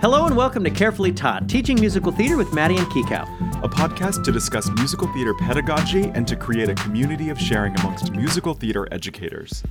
[0.00, 3.24] Hello and welcome to Carefully Taught, teaching musical theater with Maddie and Kikau.
[3.64, 8.12] a podcast to discuss musical theater pedagogy and to create a community of sharing amongst
[8.12, 9.64] musical theater educators.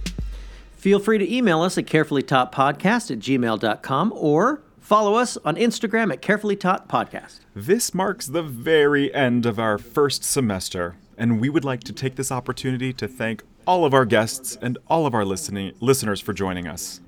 [0.76, 6.21] Feel free to email us at carefullytaughtpodcast at gmail.com or follow us on Instagram at
[6.21, 7.39] Carefully Taught Podcast.
[7.55, 12.16] This marks the very end of our first semester, and we would like to take
[12.18, 16.34] this opportunity to thank all of our guests and all of our listening listeners for
[16.34, 17.00] joining us.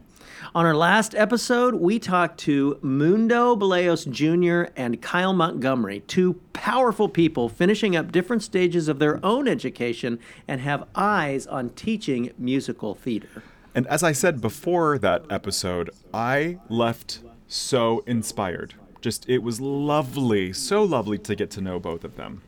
[0.56, 4.72] On our last episode, we talked to Mundo Baleos Jr.
[4.76, 10.18] and Kyle Montgomery, two powerful people finishing up different stages of their own education
[10.48, 13.44] and have eyes on teaching musical theater.
[13.76, 18.74] And as I said before that episode, I left so inspired.
[19.02, 22.42] Just it was lovely, so lovely to get to know both of them.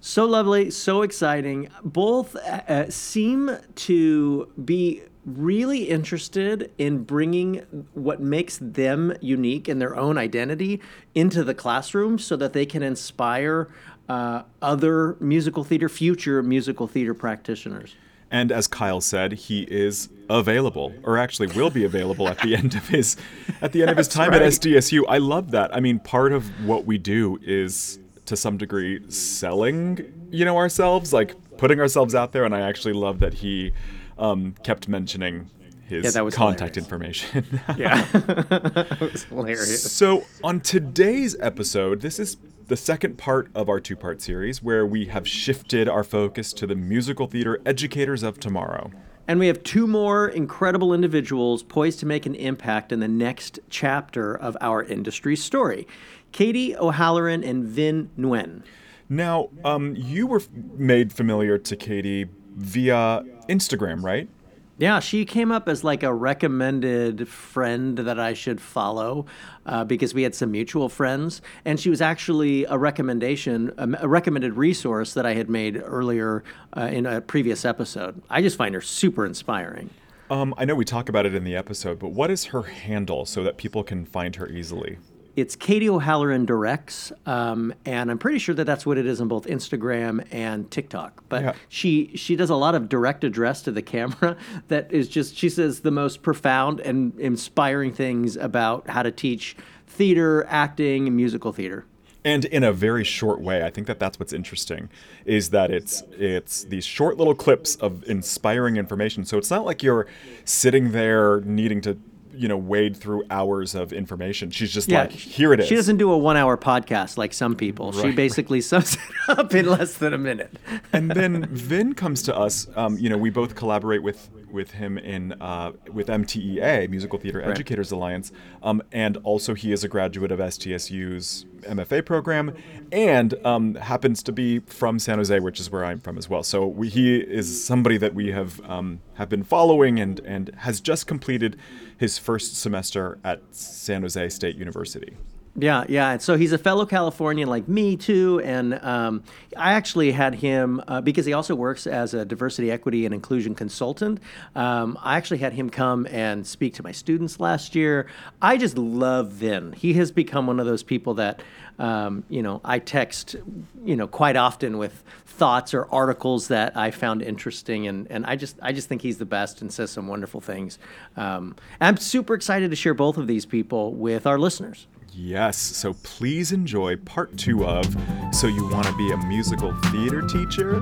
[0.00, 1.68] So lovely, so exciting.
[1.82, 9.96] Both uh, seem to be really interested in bringing what makes them unique in their
[9.96, 10.80] own identity
[11.14, 13.68] into the classroom so that they can inspire
[14.08, 17.94] uh, other musical theater, future musical theater practitioners.
[18.30, 22.74] And as Kyle said, he is available, or actually will be available at the end
[22.74, 23.16] of his
[23.62, 24.42] at the end of his time right.
[24.42, 25.04] at SDSU.
[25.08, 25.74] I love that.
[25.74, 31.12] I mean, part of what we do is to some degree selling, you know, ourselves,
[31.12, 32.44] like putting ourselves out there.
[32.44, 33.72] And I actually love that he
[34.18, 35.50] um, kept mentioning
[35.86, 37.24] his Yeah, that was contact hilarious.
[37.34, 37.60] information.
[37.76, 38.06] Yeah.
[38.14, 39.92] it was hilarious.
[39.92, 44.86] So, on today's episode, this is the second part of our two part series where
[44.86, 48.90] we have shifted our focus to the musical theater educators of tomorrow.
[49.28, 53.58] And we have two more incredible individuals poised to make an impact in the next
[53.70, 55.86] chapter of our industry story
[56.32, 58.62] Katie O'Halloran and Vin Nguyen.
[59.08, 64.28] Now, um, you were f- made familiar to Katie via Instagram, right?
[64.76, 69.26] Yeah, she came up as like a recommended friend that I should follow
[69.66, 71.42] uh, because we had some mutual friends.
[71.64, 76.42] And she was actually a recommendation, a, a recommended resource that I had made earlier
[76.76, 78.20] uh, in a previous episode.
[78.28, 79.90] I just find her super inspiring.
[80.28, 83.26] Um, I know we talk about it in the episode, but what is her handle
[83.26, 84.98] so that people can find her easily?
[85.36, 89.26] It's Katie O'Halloran Directs, um, and I'm pretty sure that that's what it is on
[89.26, 91.24] both Instagram and TikTok.
[91.28, 91.52] But Yeah.
[91.68, 94.36] she she does a lot of direct address to the camera.
[94.68, 99.56] That is just she says the most profound and inspiring things about how to teach
[99.88, 101.84] theater, acting, and musical theater.
[102.24, 104.88] and in a very short way i think that that's what's interesting
[105.26, 109.82] is that it's it's these short little clips of inspiring information so it's not like
[109.82, 110.06] you're
[110.46, 111.98] sitting there needing to
[112.36, 115.96] you know wade through hours of information she's just like here it is She doesn't
[115.98, 117.92] do a one hour podcast like some people.
[117.92, 118.16] She Right.
[118.16, 118.94] basically sums
[119.28, 120.52] it up in less than a minute.
[120.92, 122.66] and then Vin comes to us.
[122.76, 127.42] Um, you know, we both collaborate with with him in uh, with MTEA, Musical Theater
[127.42, 128.30] Educators Alliance,
[128.62, 132.54] um, and also he is a graduate of SDSU's MFA program,
[132.92, 136.42] and um, happens to be from San Jose, which is where I'm from as well.
[136.42, 140.80] So we, he is somebody that we have um, have been following, and and has
[140.80, 141.56] just completed
[142.04, 145.16] his first semester at San Jose State University.
[145.56, 146.18] Yeah, yeah.
[146.18, 148.40] So he's a fellow Californian like me too.
[148.44, 149.22] And um,
[149.56, 153.54] I actually had him uh, because he also works as a diversity, equity, and inclusion
[153.54, 154.20] consultant.
[154.56, 158.08] Um, I actually had him come and speak to my students last year.
[158.42, 159.72] I just love Vin.
[159.74, 161.40] He has become one of those people that
[161.78, 163.36] um, you know I text
[163.84, 168.34] you know quite often with thoughts or articles that I found interesting, and and I
[168.34, 170.80] just I just think he's the best and says some wonderful things.
[171.16, 174.88] Um, I'm super excited to share both of these people with our listeners.
[175.16, 177.86] Yes, so please enjoy part two of
[178.32, 180.80] So You Want to Be a Musical Theater Teacher?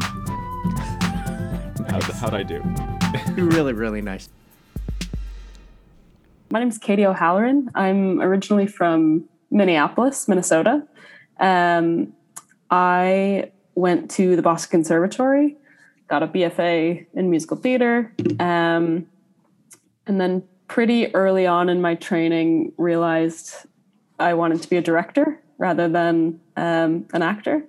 [1.86, 2.62] How'd, how'd I do?
[3.42, 4.30] really, really nice.
[6.50, 7.70] My name is Katie O'Halloran.
[7.74, 10.82] I'm originally from Minneapolis, Minnesota.
[11.38, 12.14] Um,
[12.70, 15.58] I went to the Boston Conservatory,
[16.08, 19.06] got a BFA in musical theater, um,
[20.06, 23.66] and then pretty early on in my training realized
[24.22, 27.64] I wanted to be a director rather than um, an actor.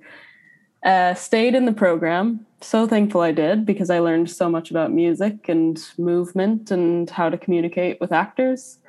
[0.83, 2.45] Uh, stayed in the program.
[2.61, 7.29] So thankful I did because I learned so much about music and movement and how
[7.29, 8.79] to communicate with actors.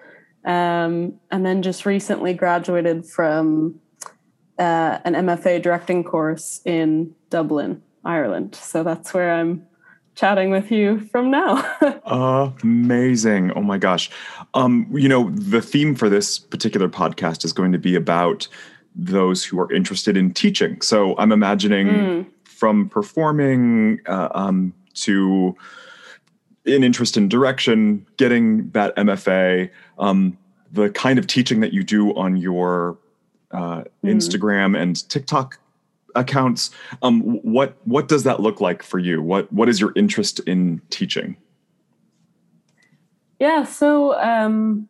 [0.44, 3.80] Um, and then just recently graduated from
[4.58, 8.54] uh, an MFA directing course in Dublin, Ireland.
[8.54, 9.66] So that's where I'm
[10.14, 11.64] chatting with you from now.
[12.62, 13.52] Amazing.
[13.52, 14.10] Oh my gosh.
[14.54, 18.48] Um, you know, the theme for this particular podcast is going to be about
[18.94, 20.80] those who are interested in teaching.
[20.80, 25.56] So I'm imagining from performing uh, um, to
[26.66, 29.70] an interest in direction, getting that MFA.
[29.98, 30.38] Um,
[30.74, 32.98] the kind of teaching that you do on your
[33.52, 33.84] uh, mm.
[34.02, 35.58] Instagram and TikTok
[36.14, 36.70] accounts.
[37.02, 39.22] Um, what what does that look like for you?
[39.22, 41.36] What what is your interest in teaching?
[43.40, 44.88] Yeah, so um,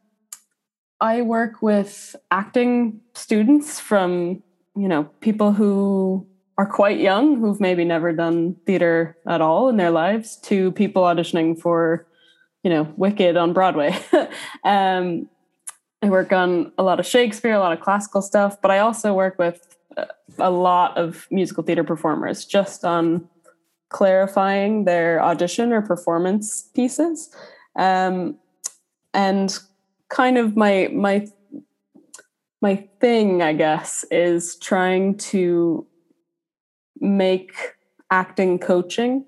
[1.01, 4.43] I work with acting students from
[4.77, 6.27] you know people who
[6.57, 11.03] are quite young who've maybe never done theater at all in their lives to people
[11.03, 12.07] auditioning for
[12.63, 13.97] you know wicked on broadway
[14.65, 15.29] um,
[16.03, 19.13] i work on a lot of shakespeare a lot of classical stuff but i also
[19.13, 19.74] work with
[20.39, 23.29] a lot of musical theater performers just on
[23.91, 27.35] clarifying their audition or performance pieces.
[27.77, 28.39] Um,
[29.13, 29.59] and
[30.09, 31.27] kind of my my
[32.61, 35.87] my thing i guess is trying to
[37.01, 37.55] make
[38.11, 39.25] acting coaching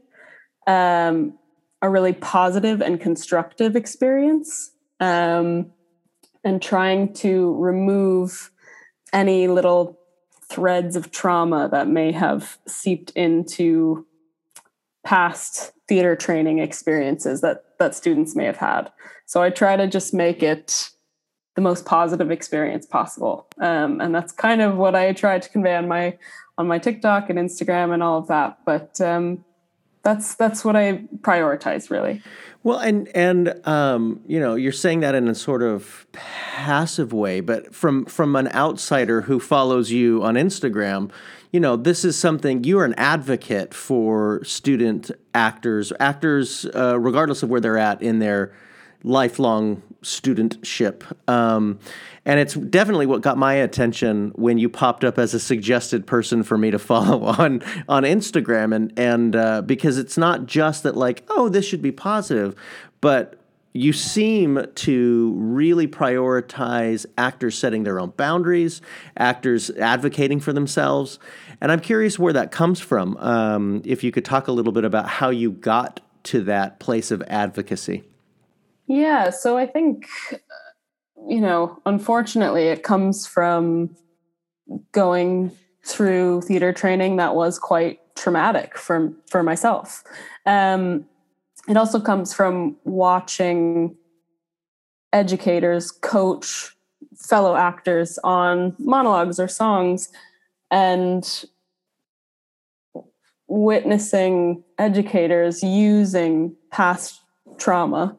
[0.67, 1.39] um,
[1.83, 5.71] a really positive and constructive experience um,
[6.45, 8.51] and trying to remove
[9.13, 9.96] any little
[10.49, 14.07] threads of trauma that may have seeped into
[15.05, 18.91] past theater training experiences that that students may have had.
[19.27, 20.91] So i try to just make it
[21.55, 23.49] the most positive experience possible.
[23.59, 26.19] Um, and that's kind of what i try to convey on my
[26.59, 28.59] on my tiktok and instagram and all of that.
[28.65, 29.45] But um,
[30.07, 32.23] that's that's what i prioritize really
[32.67, 37.39] well, and and um, you know, you're saying that in a sort of passive way,
[37.39, 41.13] but from from an outsider who follows you on Instagram,
[41.53, 47.45] you know, this is something you are an advocate for student actors, actors, uh, regardless
[47.45, 48.53] of where they're at in their
[49.05, 51.05] lifelong studentship.
[51.29, 51.79] Um,
[52.27, 56.43] and it's definitely what got my attention when you popped up as a suggested person
[56.43, 60.97] for me to follow on on Instagram, and and uh, because it's not just that
[60.97, 62.55] like oh this should be positive,
[63.01, 63.41] but
[63.73, 68.81] you seem to really prioritize actors setting their own boundaries,
[69.17, 71.19] actors advocating for themselves,
[71.61, 73.17] and I'm curious where that comes from.
[73.19, 77.11] Um, if you could talk a little bit about how you got to that place
[77.11, 78.03] of advocacy.
[78.87, 80.07] Yeah, so I think,
[81.29, 83.97] you know, unfortunately, it comes from
[84.93, 85.51] going
[85.85, 90.03] through theater training that was quite traumatic for for myself.
[90.45, 91.07] Um,
[91.69, 93.97] it also comes from watching
[95.13, 96.77] educators coach
[97.17, 100.11] fellow actors on monologues or songs
[100.71, 101.45] and
[103.49, 107.21] witnessing educators using past
[107.59, 108.17] trauma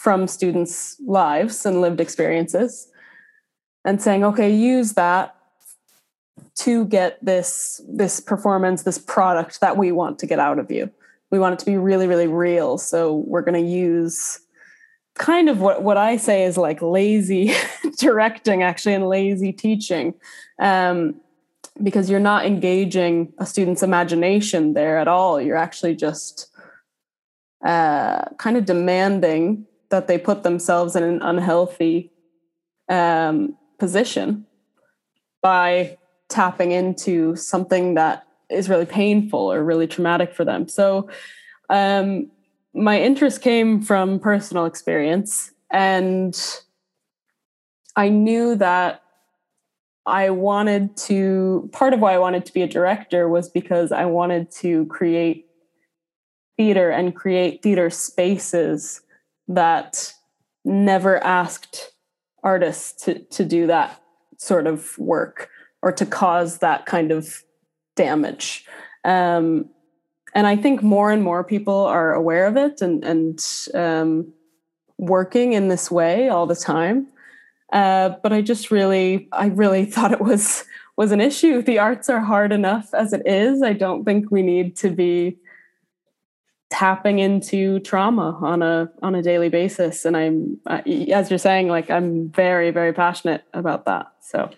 [0.00, 2.88] from students' lives and lived experiences
[3.84, 5.36] and saying, okay, use that
[6.54, 10.90] to get this this performance, this product that we want to get out of you.
[11.30, 12.78] We want it to be really, really real.
[12.78, 14.40] So we're going to use
[15.16, 17.52] kind of what, what I say is like lazy
[17.98, 20.14] directing, actually, and lazy teaching.
[20.58, 21.20] Um,
[21.82, 25.38] because you're not engaging a student's imagination there at all.
[25.38, 26.46] You're actually just
[27.62, 32.10] uh, kind of demanding that they put themselves in an unhealthy
[32.88, 34.46] um, position
[35.42, 35.96] by
[36.28, 40.68] tapping into something that is really painful or really traumatic for them.
[40.68, 41.08] So,
[41.68, 42.30] um,
[42.72, 46.38] my interest came from personal experience, and
[47.96, 49.02] I knew that
[50.06, 51.68] I wanted to.
[51.72, 55.46] Part of why I wanted to be a director was because I wanted to create
[56.56, 59.00] theater and create theater spaces
[59.50, 60.12] that
[60.64, 61.92] never asked
[62.42, 64.00] artists to, to do that
[64.38, 65.50] sort of work
[65.82, 67.42] or to cause that kind of
[67.96, 68.64] damage.
[69.04, 69.68] Um,
[70.34, 74.32] and I think more and more people are aware of it and, and um,
[74.98, 77.08] working in this way all the time.
[77.72, 80.64] Uh, but I just really, I really thought it was
[80.96, 81.62] was an issue.
[81.62, 83.62] The arts are hard enough as it is.
[83.62, 85.38] I don't think we need to be
[86.70, 90.04] tapping into trauma on a on a daily basis.
[90.04, 90.58] And i'm
[91.10, 94.12] as you're saying like i'm very very passionate about that.
[94.20, 94.50] So.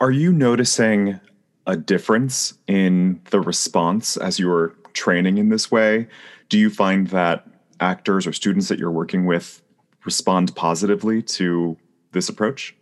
[0.00, 1.20] Are you noticing
[1.66, 6.06] a difference in the response as you were training in this way?
[6.48, 7.46] Do you find that
[7.80, 9.62] actors or students that you're working with
[10.04, 11.76] respond positively to
[12.12, 12.74] this approach?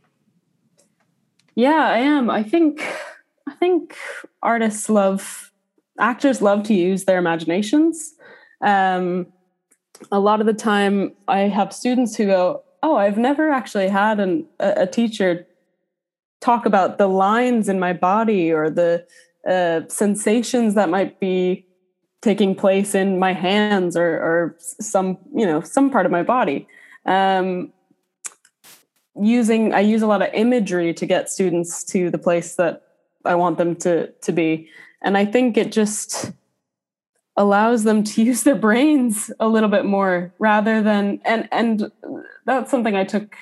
[1.57, 2.31] Yeah i am.
[2.31, 2.87] I think
[3.49, 3.97] i think
[4.43, 5.51] artists love
[5.99, 8.15] actors love to use their imaginations
[8.65, 9.27] um,
[10.11, 14.19] a lot of the time, I have students who go, "Oh, I've never actually had
[14.19, 15.47] an, a, a teacher
[16.41, 19.07] talk about the lines in my body or the
[19.49, 21.67] uh, sensations that might be
[22.23, 26.67] taking place in my hands or, or some you know some part of my body."
[27.07, 27.73] Um,
[29.21, 32.83] using I use a lot of imagery to get students to the place that
[33.25, 34.69] I want them to to be.
[35.03, 36.33] And I think it just
[37.37, 41.91] allows them to use their brains a little bit more rather than and and
[42.47, 43.37] that's something I took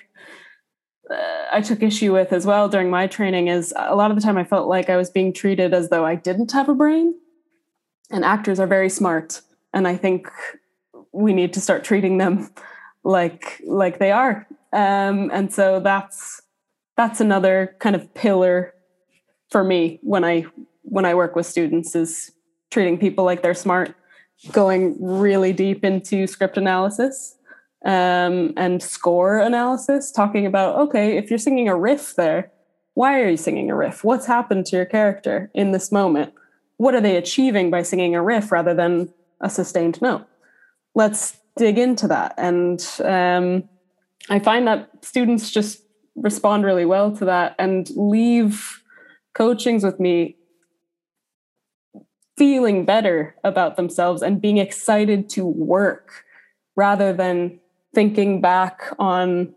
[1.10, 4.22] uh, I took issue with as well during my training is a lot of the
[4.22, 7.14] time I felt like I was being treated as though I didn't have a brain.
[8.10, 9.40] And actors are very smart
[9.74, 10.28] and I think
[11.12, 12.50] we need to start treating them
[13.04, 16.40] like like they are um, and so that's
[16.96, 18.74] that's another kind of pillar
[19.50, 20.44] for me when i
[20.82, 22.30] when i work with students is
[22.72, 23.94] treating people like they're smart
[24.50, 27.36] going really deep into script analysis
[27.84, 32.50] um, and score analysis talking about okay if you're singing a riff there
[32.94, 34.04] why are you singing a riff?
[34.04, 36.32] What's happened to your character in this moment?
[36.76, 40.26] What are they achieving by singing a riff rather than a sustained note?
[40.94, 42.34] Let's dig into that.
[42.36, 43.68] And um,
[44.28, 45.82] I find that students just
[46.16, 48.82] respond really well to that and leave
[49.32, 50.36] coachings with me
[52.36, 56.24] feeling better about themselves and being excited to work
[56.76, 57.60] rather than
[57.94, 59.54] thinking back on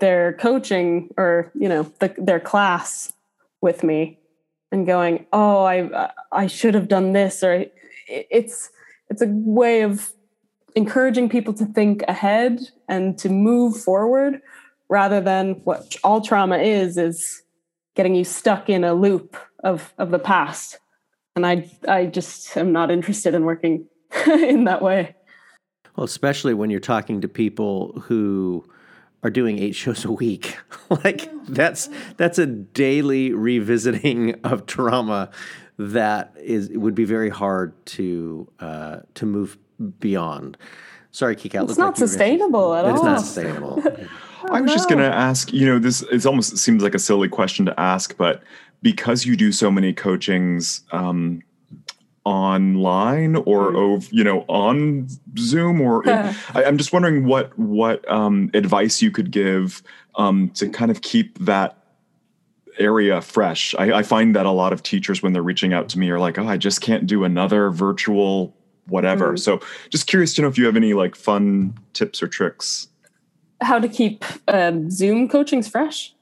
[0.00, 3.12] their coaching or you know the, their class
[3.60, 4.18] with me
[4.70, 7.64] and going oh i i should have done this or
[8.06, 8.70] it's
[9.10, 10.12] it's a way of
[10.76, 14.40] encouraging people to think ahead and to move forward
[14.88, 17.42] rather than what all trauma is is
[17.96, 20.78] getting you stuck in a loop of of the past
[21.44, 23.86] and i i just am not interested in working
[24.26, 25.14] in that way
[25.96, 28.64] well especially when you're talking to people who
[29.22, 30.58] are doing eight shows a week
[31.04, 35.30] like that's that's a daily revisiting of trauma
[35.78, 39.56] that is would be very hard to uh, to move
[40.00, 40.58] beyond.
[41.10, 41.64] Sorry, Kikau.
[41.64, 42.96] It's not like sustainable at it's all.
[42.96, 43.82] It's not sustainable.
[44.50, 47.28] I was just going to ask, you know, this it almost seems like a silly
[47.28, 48.42] question to ask, but
[48.82, 51.42] because you do so many coachings um,
[52.24, 54.08] online or mm.
[54.12, 55.08] you know on
[55.38, 56.08] Zoom or
[56.54, 59.82] I, am just wondering what what um, advice you could give
[60.16, 61.78] um, to kind of keep that
[62.78, 63.74] area fresh.
[63.78, 66.18] I, I find that a lot of teachers when they're reaching out to me are
[66.18, 68.54] like, oh, I just can't do another virtual
[68.86, 69.34] whatever.
[69.34, 69.38] Mm.
[69.38, 72.88] So just curious to know if you have any like fun tips or tricks.
[73.60, 76.14] How to keep um, Zoom coachings fresh?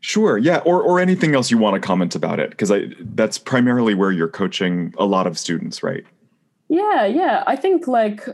[0.00, 0.38] Sure.
[0.38, 0.58] Yeah.
[0.58, 4.12] Or or anything else you want to comment about it because I that's primarily where
[4.12, 6.04] you're coaching a lot of students, right?
[6.68, 7.04] Yeah.
[7.04, 7.42] Yeah.
[7.46, 8.26] I think like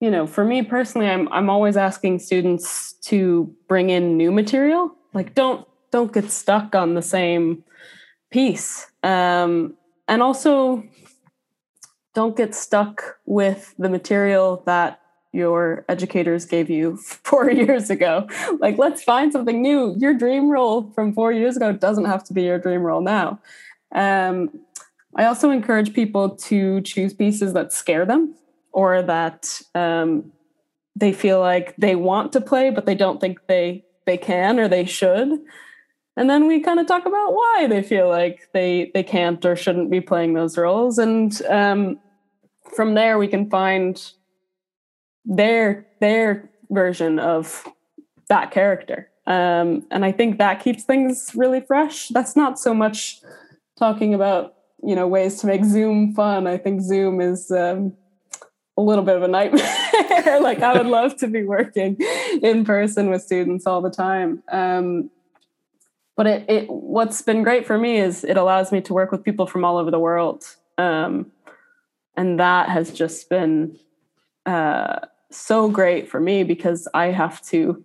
[0.00, 4.94] you know, for me personally, I'm I'm always asking students to bring in new material.
[5.12, 7.62] Like don't don't get stuck on the same
[8.30, 8.90] piece.
[9.04, 9.74] Um,
[10.08, 10.82] and also
[12.14, 15.00] don't get stuck with the material that
[15.34, 18.26] your educators gave you four years ago.
[18.60, 19.94] Like, let's find something new.
[19.98, 23.40] Your dream role from four years ago doesn't have to be your dream role now.
[23.94, 24.50] Um,
[25.16, 28.34] I also encourage people to choose pieces that scare them
[28.72, 30.32] or that um,
[30.96, 34.68] they feel like they want to play, but they don't think they they can or
[34.68, 35.40] they should.
[36.16, 39.56] And then we kind of talk about why they feel like they they can't or
[39.56, 40.98] shouldn't be playing those roles.
[40.98, 41.98] And um,
[42.74, 44.12] from there we can find
[45.24, 47.64] their their version of
[48.28, 49.08] that character.
[49.26, 52.08] Um, and i think that keeps things really fresh.
[52.08, 53.20] That's not so much
[53.78, 56.46] talking about you know ways to make zoom fun.
[56.46, 57.94] I think zoom is um,
[58.76, 59.80] a little bit of a nightmare.
[60.40, 61.96] Like i would love to be working
[62.42, 64.42] in person with students all the time.
[64.50, 65.10] Um,
[66.16, 69.22] but it, it what's been great for me is it allows me to work with
[69.22, 70.44] people from all over the world.
[70.76, 71.32] Um,
[72.16, 73.78] and that has just been
[74.46, 75.00] uh,
[75.36, 77.84] so great for me because I have to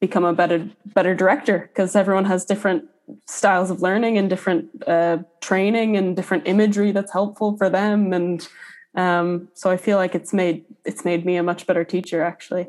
[0.00, 2.84] become a better better director because everyone has different
[3.26, 8.48] styles of learning and different uh, training and different imagery that's helpful for them and
[8.94, 12.66] um, so I feel like it's made it's made me a much better teacher actually.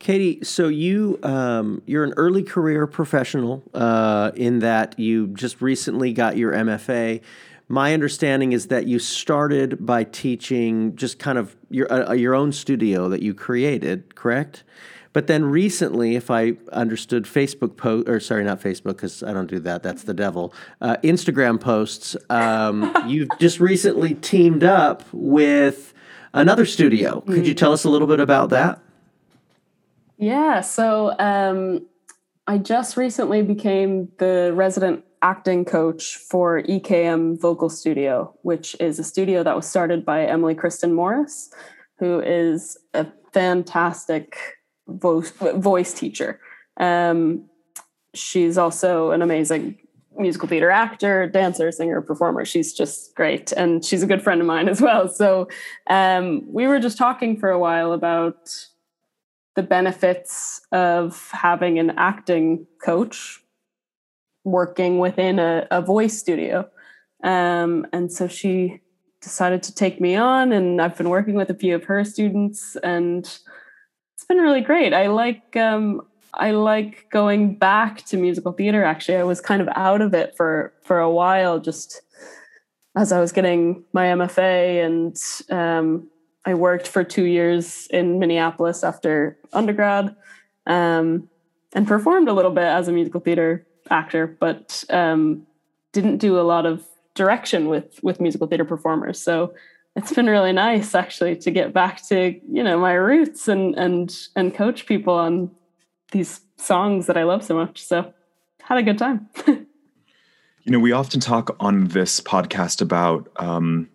[0.00, 6.12] Katie, so you um, you're an early career professional uh, in that you just recently
[6.12, 7.20] got your MFA.
[7.72, 12.52] My understanding is that you started by teaching just kind of your uh, your own
[12.52, 14.62] studio that you created, correct?
[15.14, 19.46] But then recently, if I understood Facebook post, or sorry, not Facebook, because I don't
[19.46, 19.82] do that.
[19.82, 20.52] That's the devil.
[20.82, 22.14] Uh, Instagram posts.
[22.28, 25.94] Um, you've just recently teamed up with
[26.34, 27.22] another studio.
[27.22, 28.82] Could you tell us a little bit about that?
[30.18, 30.60] Yeah.
[30.60, 31.86] So um,
[32.46, 39.04] I just recently became the resident acting coach for EKM Vocal Studio, which is a
[39.04, 41.50] studio that was started by Emily Kristen Morris,
[41.98, 44.36] who is a fantastic
[44.88, 46.40] voice, voice teacher.
[46.76, 47.48] Um,
[48.14, 49.78] she's also an amazing
[50.18, 52.44] musical theater actor, dancer, singer, performer.
[52.44, 53.52] She's just great.
[53.52, 55.08] And she's a good friend of mine as well.
[55.08, 55.48] So
[55.88, 58.50] um, we were just talking for a while about
[59.54, 63.41] the benefits of having an acting coach
[64.44, 66.68] working within a, a voice studio.
[67.22, 68.80] Um, and so she
[69.20, 72.76] decided to take me on, and I've been working with a few of her students,
[72.82, 74.92] and it's been really great.
[74.92, 76.02] I like um,
[76.34, 78.84] I like going back to musical theater.
[78.84, 82.02] Actually, I was kind of out of it for for a while, just
[82.96, 85.16] as I was getting my MFA, and
[85.50, 86.08] um,
[86.44, 90.16] I worked for two years in Minneapolis after undergrad,
[90.66, 91.28] um,
[91.72, 95.46] and performed a little bit as a musical theater actor, but um,
[95.92, 96.84] didn't do a lot of
[97.14, 99.20] direction with with musical theater performers.
[99.20, 99.54] So
[99.94, 104.16] it's been really nice actually to get back to you know my roots and and
[104.36, 105.50] and coach people on
[106.12, 107.82] these songs that I love so much.
[107.82, 108.12] So
[108.62, 109.28] had a good time.
[109.46, 109.66] you
[110.66, 113.88] know, we often talk on this podcast about um,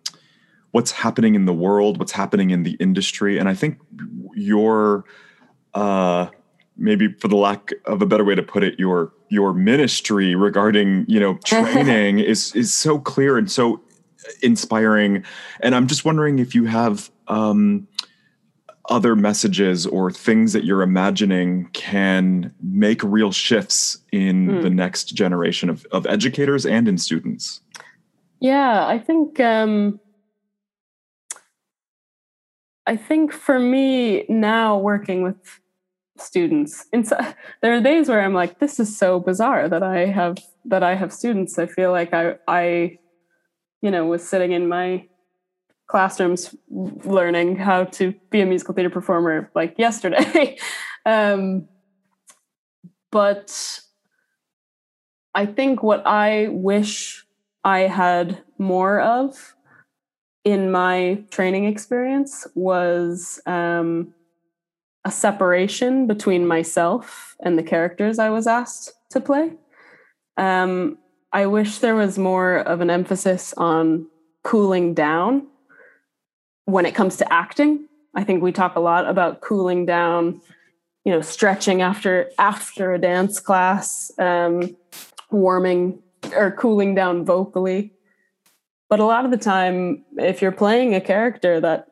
[0.71, 3.79] what's happening in the world, what's happening in the industry, and I think
[4.33, 5.05] your
[5.73, 6.27] uh,
[6.75, 11.05] maybe for the lack of a better way to put it, your your ministry regarding
[11.07, 13.81] you know training is is so clear and so
[14.41, 15.23] inspiring.
[15.61, 17.87] And I'm just wondering if you have um,
[18.89, 24.61] other messages or things that you're imagining can make real shifts in mm.
[24.61, 27.61] the next generation of, of educators and in students.
[28.39, 29.99] Yeah, I think um,
[32.85, 35.59] I think for me now working with
[36.21, 36.85] students.
[36.91, 40.83] Inside there are days where i'm like this is so bizarre that i have that
[40.83, 41.57] i have students.
[41.57, 42.97] I feel like i i
[43.81, 45.07] you know was sitting in my
[45.87, 50.57] classrooms learning how to be a musical theater performer like yesterday.
[51.05, 51.69] Um
[53.11, 53.79] but
[55.33, 57.25] i think what i wish
[57.63, 59.55] i had more of
[60.43, 64.13] in my training experience was um
[65.07, 69.53] a separation between myself and the characters I was asked to play.
[70.35, 70.97] Um,
[71.31, 74.07] I wish there was more of an emphasis on
[74.43, 75.47] cooling down
[76.65, 77.87] when it comes to acting.
[78.15, 80.41] I think we talk a lot about cooling down,
[81.05, 84.75] you know, stretching after after a dance class, um,
[85.31, 87.93] warming or cooling down vocally.
[88.89, 91.86] But a lot of the time, if you're playing a character that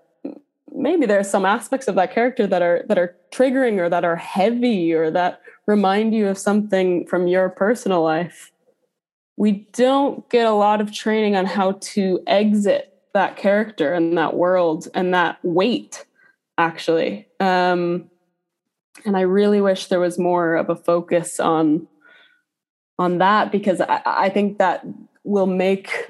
[0.75, 4.05] maybe there are some aspects of that character that are that are triggering or that
[4.05, 8.51] are heavy or that remind you of something from your personal life.
[9.37, 14.35] We don't get a lot of training on how to exit that character and that
[14.35, 16.05] world and that weight
[16.57, 17.27] actually.
[17.39, 18.09] Um,
[19.05, 21.87] and i really wish there was more of a focus on
[22.97, 24.85] on that because I, I think that
[25.23, 26.09] will make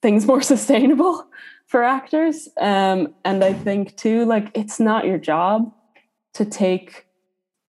[0.00, 1.26] things more sustainable
[1.72, 2.50] for actors.
[2.60, 5.72] Um, and I think too, like it's not your job
[6.34, 7.06] to take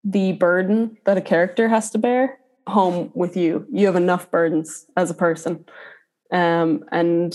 [0.03, 2.37] the burden that a character has to bear
[2.67, 3.65] home with you.
[3.71, 5.63] You have enough burdens as a person.
[6.33, 7.33] Um, and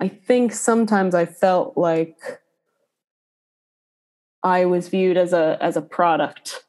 [0.00, 2.18] I think sometimes I felt like
[4.42, 6.64] I was viewed as a as a product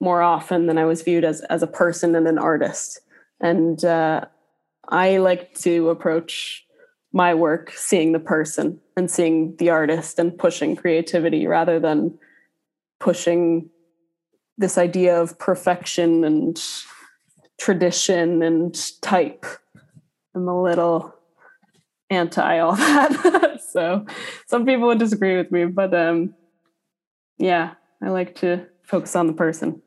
[0.00, 3.00] more often than I was viewed as as a person and an artist.
[3.40, 4.26] And uh,
[4.88, 6.64] I like to approach
[7.12, 12.18] my work seeing the person and seeing the artist and pushing creativity rather than
[13.00, 13.68] pushing
[14.56, 16.62] this idea of perfection and
[17.60, 19.44] tradition and type.
[20.34, 21.14] I'm a little
[22.10, 23.60] anti all that.
[23.70, 24.06] so
[24.46, 26.34] some people would disagree with me, but um,
[27.38, 29.82] yeah, I like to focus on the person.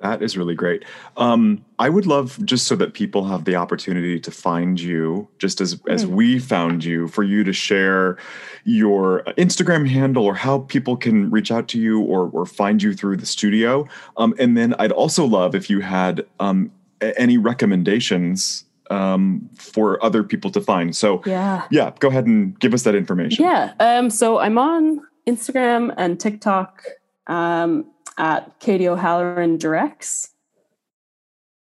[0.00, 0.84] That is really great.
[1.16, 5.60] Um, I would love just so that people have the opportunity to find you, just
[5.60, 8.16] as as we found you, for you to share
[8.64, 12.94] your Instagram handle or how people can reach out to you or or find you
[12.94, 13.86] through the studio.
[14.16, 20.22] Um, and then I'd also love if you had um, any recommendations um, for other
[20.22, 20.94] people to find.
[20.94, 23.44] So yeah, yeah, go ahead and give us that information.
[23.44, 23.72] Yeah.
[23.80, 26.84] Um, so I'm on Instagram and TikTok.
[27.26, 27.84] Um,
[28.18, 30.30] at Katie O'Halloran Directs.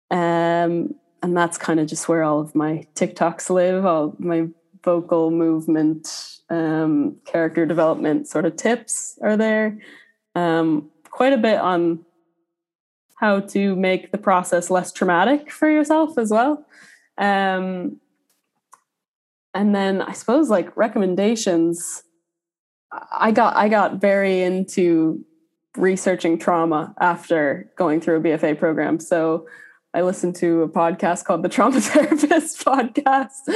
[0.09, 4.47] Um, and that's kind of just where all of my TikToks live, all my
[4.83, 9.79] vocal movement, um, character development sort of tips are there.
[10.35, 12.05] Um, quite a bit on
[13.15, 16.65] how to make the process less traumatic for yourself as well.
[17.17, 17.99] Um,
[19.53, 22.03] and then I suppose like recommendations,
[22.91, 25.25] I got I got very into
[25.77, 28.99] researching trauma after going through a BFA program.
[28.99, 29.47] So
[29.93, 33.47] I listened to a podcast called the Trauma Therapist Podcast.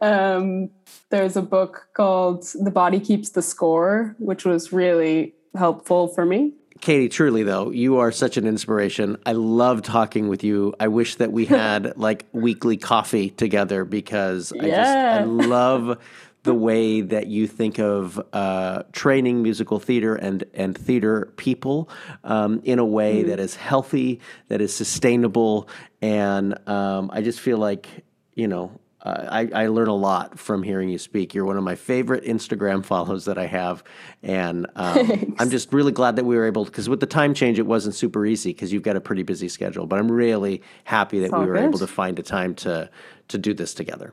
[0.00, 0.70] Um,
[1.10, 6.54] there's a book called The Body Keeps the Score, which was really helpful for me.
[6.80, 9.16] Katie, truly though, you are such an inspiration.
[9.24, 10.74] I love talking with you.
[10.80, 15.98] I wish that we had like weekly coffee together because I just I love
[16.44, 21.88] the way that you think of uh, training musical theater and and theater people
[22.24, 23.26] um, in a way mm.
[23.28, 25.68] that is healthy, that is sustainable,
[26.00, 27.86] and um, I just feel like
[28.34, 31.34] you know uh, I, I, learn a lot from hearing you speak.
[31.34, 33.82] You're one of my favorite Instagram follows that I have,
[34.22, 36.64] and um, I'm just really glad that we were able.
[36.64, 39.48] Because with the time change, it wasn't super easy because you've got a pretty busy
[39.48, 39.86] schedule.
[39.86, 41.64] But I'm really happy that we were good.
[41.64, 42.90] able to find a time to
[43.28, 44.12] to do this together.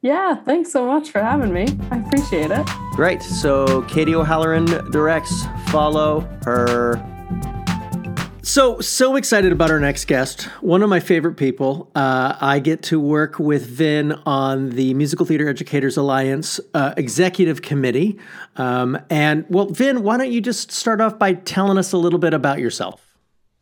[0.00, 1.66] Yeah, thanks so much for having me.
[1.90, 2.66] I appreciate it.
[2.92, 3.22] Great.
[3.22, 5.44] So Katie O'Halloran directs.
[5.70, 7.02] Follow her
[8.48, 10.44] so, so excited about our next guest.
[10.62, 11.90] One of my favorite people.
[11.94, 17.60] Uh, I get to work with Vin on the Musical Theater Educators Alliance uh, Executive
[17.60, 18.18] Committee.
[18.56, 22.18] Um, and, well, Vin, why don't you just start off by telling us a little
[22.18, 23.14] bit about yourself?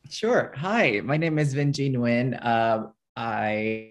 [0.09, 0.53] Sure.
[0.57, 1.91] Hi, my name is Vin G.
[1.91, 2.39] Nguyen.
[2.41, 3.91] Uh, I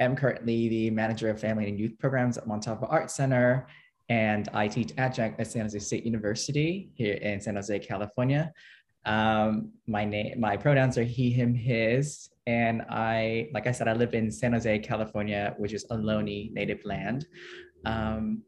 [0.00, 3.66] am currently the manager of family and youth programs at Montalvo Art Center,
[4.08, 8.52] and I teach adjunct at San Jose State University here in San Jose, California.
[9.04, 13.92] Um, my name, my pronouns are he, him, his, and I, like I said, I
[13.92, 17.26] live in San Jose, California, which is Ohlone native land.
[17.84, 18.42] Um,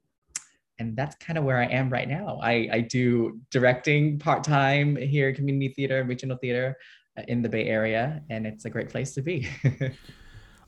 [0.79, 2.41] and that's kind of where I am right now.
[2.43, 6.77] I, I do directing part time here, community theater, regional theater
[7.19, 9.47] uh, in the Bay Area, and it's a great place to be.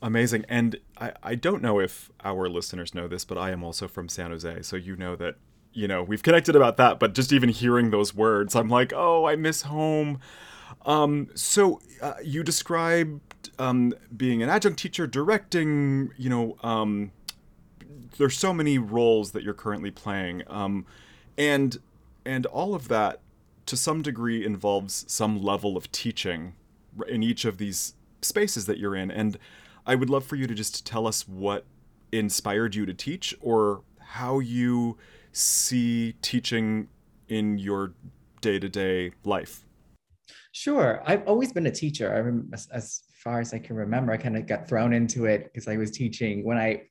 [0.02, 0.44] Amazing.
[0.48, 4.08] And I, I don't know if our listeners know this, but I am also from
[4.08, 4.62] San Jose.
[4.62, 5.36] So you know that
[5.72, 9.26] you know, we've connected about that, but just even hearing those words, I'm like, oh,
[9.26, 10.20] I miss home.
[10.84, 17.12] Um, so uh, you described um, being an adjunct teacher, directing, you know, um,
[18.18, 20.42] there's so many roles that you're currently playing.
[20.48, 20.86] Um,
[21.38, 21.78] and
[22.24, 23.20] and all of that
[23.66, 26.54] to some degree involves some level of teaching
[27.08, 29.10] in each of these spaces that you're in.
[29.10, 29.38] And
[29.86, 31.64] I would love for you to just tell us what
[32.12, 34.98] inspired you to teach or how you
[35.32, 36.88] see teaching
[37.28, 37.94] in your
[38.40, 39.64] day-to-day life.
[40.52, 41.02] Sure.
[41.06, 42.12] I've always been a teacher.
[42.14, 45.44] I as, as far as i can remember i kind of got thrown into it
[45.44, 46.82] because i was teaching when i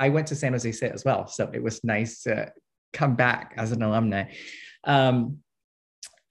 [0.00, 2.52] i went to san jose state as well so it was nice to
[2.92, 4.24] come back as an alumni.
[4.84, 5.38] Um,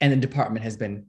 [0.01, 1.07] and the department has been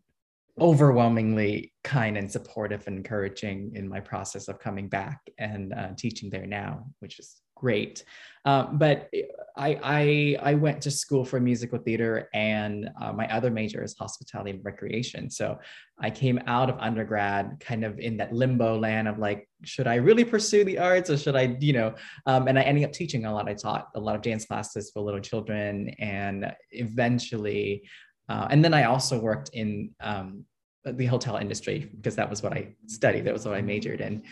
[0.61, 6.29] overwhelmingly kind and supportive and encouraging in my process of coming back and uh, teaching
[6.31, 8.05] there now which is great.
[8.47, 9.11] Um, but
[9.57, 13.95] I, I, I went to school for musical theater, and uh, my other major is
[13.99, 15.29] hospitality and recreation.
[15.29, 15.59] So
[16.01, 19.97] I came out of undergrad kind of in that limbo land of like, should I
[19.97, 21.95] really pursue the arts or should I, you know?
[22.25, 23.47] Um, and I ended up teaching a lot.
[23.47, 27.83] I taught a lot of dance classes for little children, and eventually,
[28.31, 30.47] uh, and then I also worked in um,
[30.85, 33.25] the hotel industry because that was what I studied.
[33.25, 34.23] That was what I majored in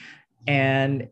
[0.46, 1.08] and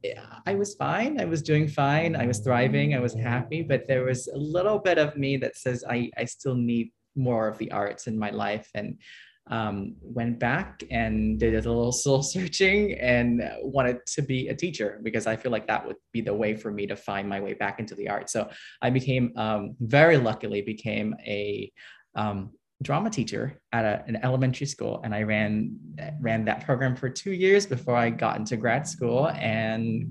[0.46, 1.20] I was fine.
[1.20, 2.14] I was doing fine.
[2.16, 2.94] I was thriving.
[2.94, 3.62] I was happy.
[3.62, 7.49] But there was a little bit of me that says I, I still need more
[7.49, 8.70] of the arts in my life.
[8.75, 8.99] And
[9.49, 15.01] um, went back and did a little soul searching and wanted to be a teacher
[15.03, 17.53] because I feel like that would be the way for me to find my way
[17.53, 18.31] back into the art.
[18.31, 18.49] So
[18.83, 21.70] I became um, very luckily became a
[22.16, 25.75] um, drama teacher at a, an elementary school and i ran
[26.21, 30.07] ran that program for two years before i got into grad school and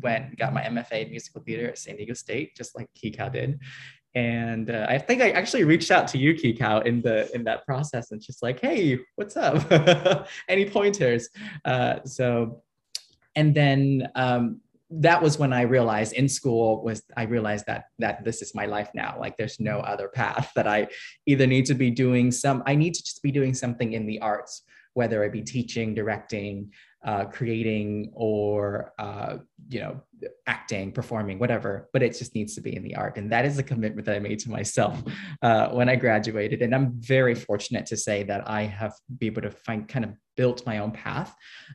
[0.00, 3.58] went got my mfa in musical theater at san diego state just like kikau did.
[4.14, 7.64] And uh, i think i actually reached out to you kikau in the in that
[7.64, 10.26] process and just like hey what's up?
[10.48, 11.28] Any pointers?
[11.64, 12.62] Uh, so
[13.34, 14.60] and then um,
[15.00, 18.66] that was when I realized in school was I realized that that this is my
[18.66, 19.16] life now.
[19.18, 19.92] Like there's no mm-hmm.
[19.92, 20.88] other path that I
[21.26, 22.62] either need to be doing some.
[22.66, 24.62] I need to just be doing something in the arts,
[24.94, 26.72] whether it be teaching, directing,
[27.04, 29.38] uh, creating, or uh,
[29.68, 30.00] you know,
[30.46, 31.88] acting, performing, whatever.
[31.92, 34.16] But it just needs to be in the art, and that is a commitment that
[34.16, 35.02] I made to myself
[35.42, 36.62] uh, when I graduated.
[36.62, 40.12] And I'm very fortunate to say that I have been able to find kind of
[40.36, 41.34] built my own path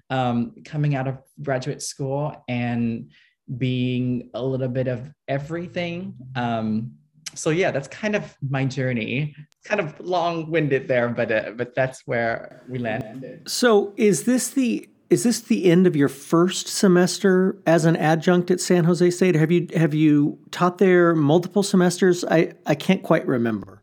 [0.10, 3.12] um, coming out of graduate school and
[3.58, 6.16] being a little bit of everything.
[6.36, 6.94] Um,
[7.34, 9.36] so yeah, that's kind of my journey.
[9.66, 13.50] Kind of long-winded there, but uh, but that's where we landed.
[13.50, 18.52] So is this the is this the end of your first semester as an adjunct
[18.52, 19.36] at San Jose State?
[19.36, 22.26] Have you have you taught there multiple semesters?
[22.26, 23.82] I I can't quite remember.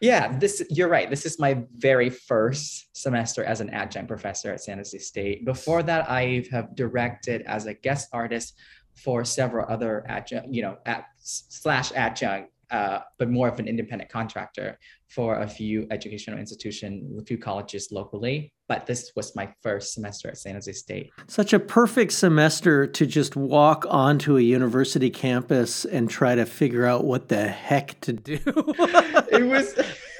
[0.00, 1.08] Yeah, this you're right.
[1.08, 5.44] This is my very first semester as an adjunct professor at San Jose State.
[5.44, 8.54] Before that, I have directed as a guest artist
[8.94, 14.10] for several other adjunct, you know, at, slash adjunct, uh, but more of an independent
[14.10, 18.52] contractor for a few educational institutions, a few colleges locally.
[18.68, 21.10] But this was my first semester at San Jose State.
[21.26, 26.86] Such a perfect semester to just walk onto a university campus and try to figure
[26.86, 28.38] out what the heck to do.
[28.46, 29.74] it was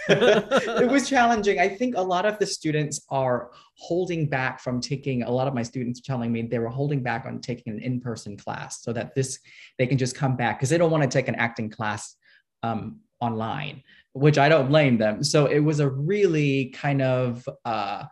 [0.09, 1.59] it was challenging.
[1.59, 5.55] I think a lot of the students are holding back from taking a lot of
[5.55, 9.15] my students telling me they were holding back on taking an in-person class so that
[9.15, 9.39] this
[9.79, 12.17] they can just come back because they don't want to take an acting class
[12.65, 13.83] um, online
[14.15, 15.23] which I don't blame them.
[15.23, 18.05] So it was a really kind of uh,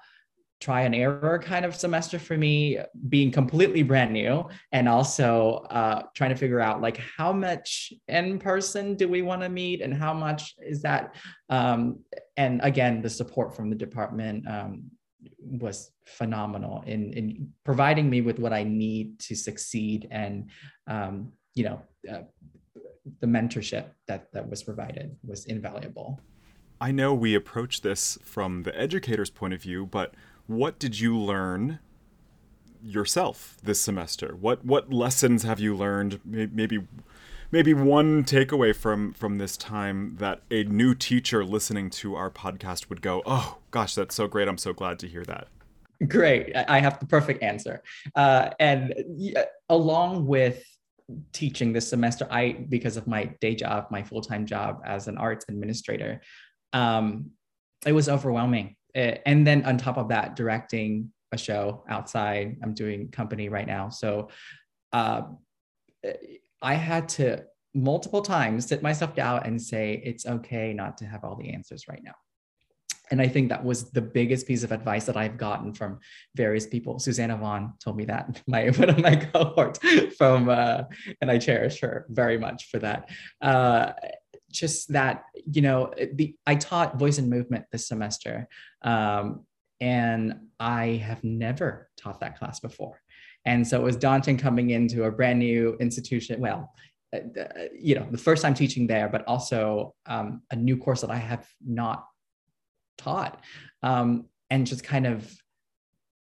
[0.61, 6.03] try and error kind of semester for me, being completely brand new, and also uh,
[6.15, 9.95] trying to figure out like how much in person do we want to meet, and
[9.95, 11.15] how much is that.
[11.49, 12.01] Um,
[12.37, 14.91] and again, the support from the department um,
[15.38, 20.51] was phenomenal in in providing me with what I need to succeed, and
[20.88, 21.83] um, you know.
[22.11, 22.23] Uh,
[23.21, 26.21] the mentorship that that was provided was invaluable.
[26.81, 30.15] I know we approach this from the educator's point of view, but
[30.47, 31.79] what did you learn
[32.83, 34.37] yourself this semester?
[34.38, 36.21] What what lessons have you learned?
[36.25, 36.87] Maybe
[37.51, 42.88] maybe one takeaway from from this time that a new teacher listening to our podcast
[42.88, 44.49] would go, "Oh gosh, that's so great!
[44.49, 45.49] I'm so glad to hear that."
[46.09, 47.83] Great, I have the perfect answer.
[48.17, 48.93] Uh, and
[49.69, 50.65] along with
[51.33, 55.44] teaching this semester i because of my day job my full-time job as an arts
[55.48, 56.20] administrator
[56.72, 57.31] um,
[57.87, 58.77] it was overwhelming.
[58.94, 62.59] And then on top of that directing a show outside.
[62.62, 63.88] I'm doing company right now.
[63.88, 64.29] So
[64.92, 65.22] uh,
[66.61, 67.42] i had to
[67.75, 71.88] multiple times sit myself down and say it's okay not to have all the answers
[71.88, 72.12] right now
[73.12, 76.01] and I think that was the biggest piece of advice that I've gotten from
[76.35, 76.98] various people.
[76.98, 79.79] Susanna Vaughn told me that, my one of my cohorts
[80.16, 80.85] from, uh,
[81.20, 83.11] and I cherish her very much for that.
[83.42, 83.92] Uh,
[84.51, 88.48] just that, you know, the I taught voice and movement this semester,
[88.81, 89.44] um,
[89.79, 92.98] and I have never taught that class before.
[93.44, 96.40] And so it was daunting coming into a brand new institution.
[96.40, 96.72] Well,
[97.14, 97.18] uh,
[97.79, 101.16] you know, the first time teaching there, but also um, a new course that I
[101.16, 102.07] have not
[103.03, 103.41] taught
[103.83, 105.31] um, and just kind of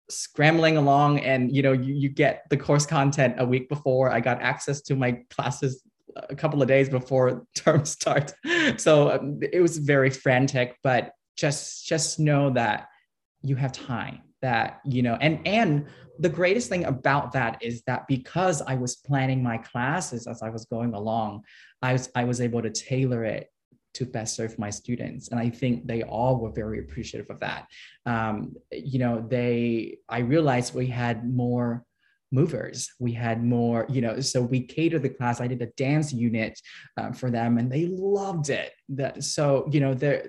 [0.09, 1.21] scrambling along.
[1.21, 4.11] And you know you, you get the course content a week before.
[4.11, 5.83] I got access to my classes
[6.17, 8.33] a couple of days before term start.
[8.79, 12.89] So um, it was very frantic but just just know that
[13.43, 15.87] you have time that you know and and
[16.19, 20.49] the greatest thing about that is that because i was planning my classes as i
[20.49, 21.43] was going along
[21.83, 23.49] i was i was able to tailor it
[23.97, 25.29] to best serve my students.
[25.29, 27.67] And i think they all were very appreciative of that.
[28.05, 31.85] Um, you know they i realized we had more
[32.33, 32.79] movers.
[32.99, 35.41] We had more you know so we catered the class.
[35.41, 36.55] I did a dance unit
[36.99, 38.73] uh, for them and they loved it.
[38.89, 40.29] That so you know they're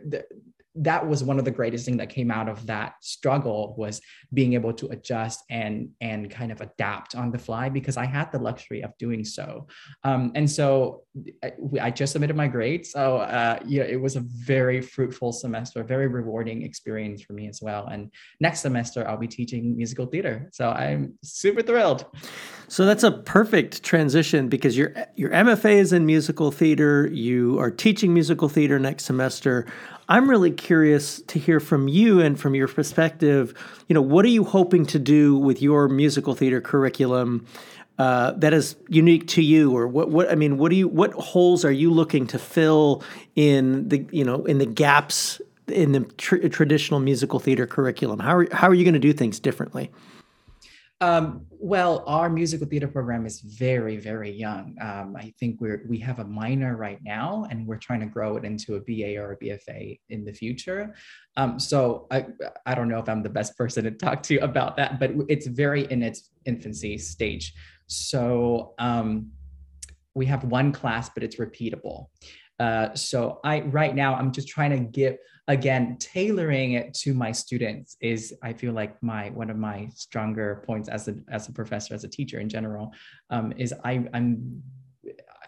[0.79, 3.99] that was one of the greatest things that came out of that struggle was
[4.33, 8.31] being able to adjust and and kind of adapt on the fly because I had
[8.31, 9.67] the luxury of doing so.
[10.03, 11.03] Um, and so
[11.43, 11.51] I,
[11.81, 12.91] I, just submitted my grades.
[12.91, 17.61] So uh, yeah, it was a very fruitful semester, very rewarding experience for me as
[17.61, 17.87] well.
[17.87, 20.49] And next semester I'll be teaching musical theater.
[20.51, 22.05] So I'm super thrilled.
[22.67, 27.07] So that's a perfect transition because your your MFA is in musical theater.
[27.07, 29.65] You are teaching musical theater next semester.
[30.09, 33.53] I'm really curious to hear from you and from your perspective.
[33.87, 37.45] You know, what are you hoping to do with your musical theater curriculum
[37.97, 40.09] uh, that is unique to you, or what?
[40.09, 40.87] What I mean, what do you?
[40.87, 43.03] What holes are you looking to fill
[43.35, 48.19] in the you know in the gaps in the tr- traditional musical theater curriculum?
[48.19, 49.91] How are how are you going to do things differently?
[50.99, 54.75] Um, well, our musical theater program is very, very young.
[54.81, 58.35] Um, I think we're we have a minor right now, and we're trying to grow
[58.37, 60.95] it into a BA or a BFA in the future.
[61.35, 62.25] Um, so I
[62.65, 65.45] I don't know if I'm the best person to talk to about that, but it's
[65.45, 67.53] very in its infancy stage.
[67.87, 69.31] So um,
[70.13, 72.07] we have one class, but it's repeatable.
[72.59, 77.31] Uh, so I right now I'm just trying to get again tailoring it to my
[77.31, 81.53] students is I feel like my one of my stronger points as a as a
[81.53, 82.93] professor as a teacher in general
[83.29, 84.63] um, is I I'm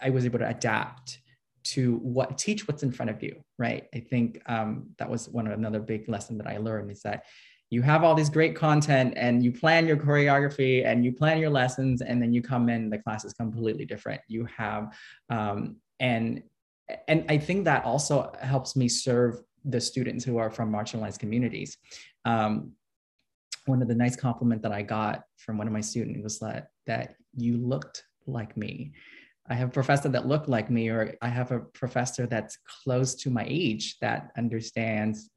[0.02, 1.19] I was able to adapt
[1.63, 5.47] to what teach what's in front of you right I think um, that was one
[5.47, 7.25] another big lesson that I learned is that
[7.71, 11.51] you have all this great content and you plan your choreography and you plan your
[11.51, 14.95] lessons and then you come in the class is completely different you have
[15.29, 16.41] um, and
[17.08, 21.77] and I think that also helps me serve the students who are from marginalized communities.
[22.25, 22.71] Um,
[23.65, 26.69] one of the nice compliment that I got from one of my students was that
[26.88, 28.93] that you looked like me.
[29.47, 33.15] I have a professor that looked like me, or I have a professor that's close
[33.15, 35.29] to my age that understands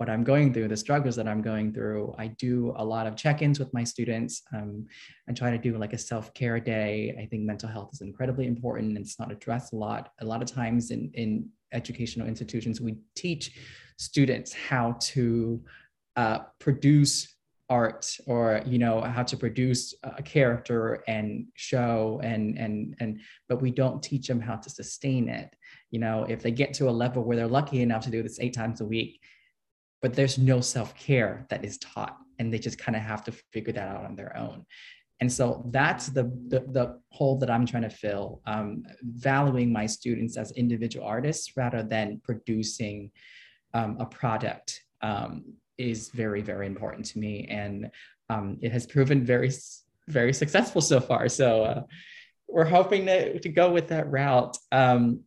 [0.00, 2.14] what I'm going through, the struggles that I'm going through.
[2.16, 4.42] I do a lot of check-ins with my students.
[4.50, 4.86] Um,
[5.28, 7.14] I try to do like a self-care day.
[7.20, 10.12] I think mental health is incredibly important and it's not addressed a lot.
[10.22, 13.58] A lot of times in, in educational institutions, we teach
[13.98, 15.62] students how to
[16.16, 17.36] uh, produce
[17.68, 23.62] art or you know how to produce a character and show and and and but
[23.62, 25.54] we don't teach them how to sustain it
[25.92, 28.40] you know if they get to a level where they're lucky enough to do this
[28.40, 29.20] eight times a week
[30.02, 33.72] but there's no self-care that is taught and they just kind of have to figure
[33.72, 34.64] that out on their own.
[35.20, 39.84] And so that's the, the, the hole that i'm trying to fill um, valuing my
[39.86, 43.10] students as individual artists rather than producing
[43.74, 45.44] um, a product um,
[45.76, 47.46] is very very important to me.
[47.50, 47.90] And
[48.30, 49.50] um, it has proven very
[50.08, 51.28] very successful so far.
[51.28, 51.82] So uh,
[52.48, 54.56] we're hoping to, to go with that route.
[54.72, 55.20] Um,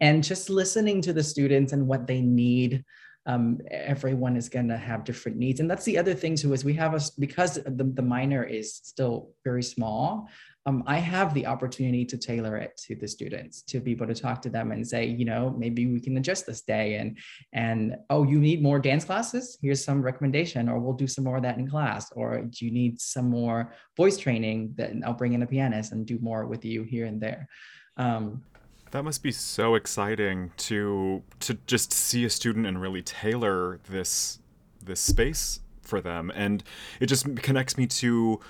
[0.00, 2.84] and just listening to the students and what they need
[3.26, 6.64] um, everyone is going to have different needs and that's the other thing too is
[6.64, 10.28] we have us because the, the minor is still very small
[10.64, 14.14] um, I have the opportunity to tailor it to the students to be able to
[14.14, 17.18] talk to them and say, you know, maybe we can adjust this day and
[17.52, 19.58] and oh, you need more dance classes?
[19.60, 22.12] Here's some recommendation, or we'll do some more of that in class.
[22.12, 24.74] Or do you need some more voice training?
[24.76, 27.48] Then I'll bring in a pianist and do more with you here and there.
[27.96, 28.44] Um,
[28.92, 34.38] that must be so exciting to to just see a student and really tailor this
[34.82, 36.62] this space for them, and
[37.00, 38.40] it just connects me to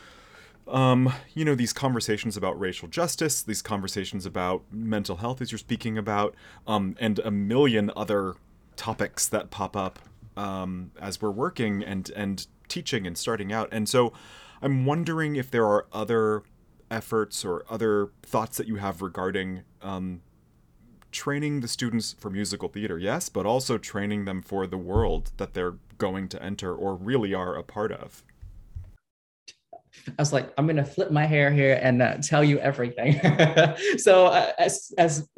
[0.69, 5.59] um, you know, these conversations about racial justice, these conversations about mental health, as you're
[5.59, 6.35] speaking about,
[6.67, 8.37] um, and a million other
[8.77, 9.99] topics that pop up
[10.37, 13.69] um, as we're working and and teaching and starting out.
[13.73, 14.13] And so,
[14.61, 16.43] I'm wondering if there are other
[16.91, 20.21] efforts or other thoughts that you have regarding um,
[21.13, 25.55] training the students for musical theater, yes, but also training them for the world that
[25.55, 28.25] they're going to enter or really are a part of.
[30.09, 33.21] I was like, I'm gonna flip my hair here and uh, tell you everything.
[33.99, 35.29] so uh, as as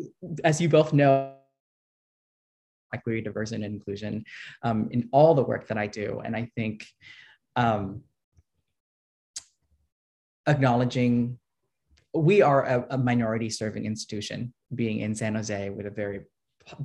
[0.44, 1.34] as you both know,
[2.94, 4.24] equity, diversity, and inclusion
[4.62, 6.86] um, in all the work that I do, and I think
[7.56, 8.02] um,
[10.46, 11.38] acknowledging
[12.14, 16.20] we are a, a minority serving institution, being in San Jose with a very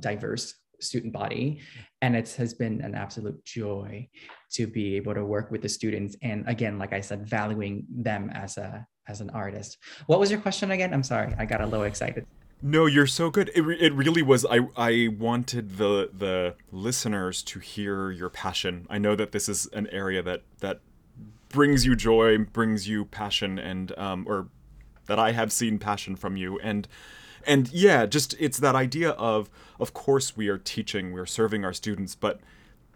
[0.00, 1.60] diverse student body.
[2.02, 4.08] And it has been an absolute joy
[4.52, 8.30] to be able to work with the students and again like i said valuing them
[8.30, 9.78] as a as an artist.
[10.06, 10.92] What was your question again?
[10.92, 12.26] I'm sorry i got a little excited.
[12.62, 13.50] No you're so good.
[13.54, 18.86] It, it really was i i wanted the the listeners to hear your passion.
[18.90, 20.80] I know that this is an area that that
[21.48, 24.48] brings you joy brings you passion and um or
[25.10, 26.58] that i have seen passion from you.
[26.60, 26.86] And
[27.44, 31.72] and yeah just it's that idea of of course we are teaching we're serving our
[31.72, 32.38] students but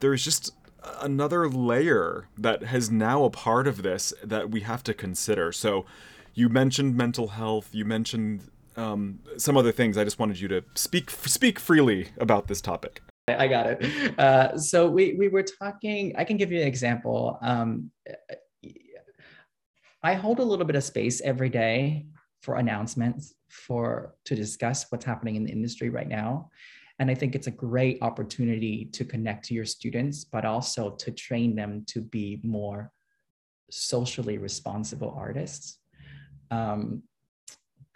[0.00, 0.53] there's just
[1.00, 5.50] another layer that has now a part of this that we have to consider.
[5.50, 5.87] So
[6.35, 9.96] you mentioned mental health you mentioned um, some other things.
[9.96, 13.00] I just wanted you to speak speak freely about this topic.
[13.27, 14.18] I got it.
[14.18, 17.38] Uh, so we, we were talking i can give you an example.
[17.40, 17.90] Um,
[20.05, 22.07] i hold a little bit of space every day
[22.43, 26.51] for announcements for to discuss what's happening in the industry right now.
[26.99, 31.11] And i think it's a great opportunity to connect to your students but also to
[31.11, 32.93] train them to be more
[33.71, 35.79] socially responsible artists.
[36.51, 37.03] Um,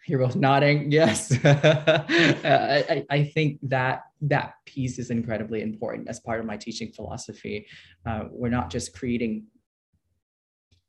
[0.06, 0.90] you're both nodding.
[1.00, 1.38] Yes.
[1.44, 7.66] I, I, think that that piece is incredibly important as part of my teaching philosophy.
[8.06, 9.44] Uh, we're not just creating